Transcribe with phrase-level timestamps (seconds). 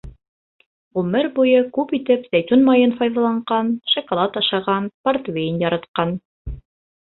[0.99, 6.17] Ғүмер буйы күп итеп зәйтүн майын файҙаланған, шоколад ашаған, портвейн яратҡан.